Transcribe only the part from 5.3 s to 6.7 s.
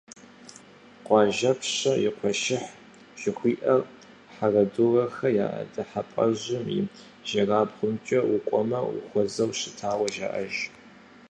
я дыхьэпӀэжьым»